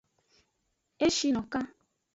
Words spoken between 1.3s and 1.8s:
no kan.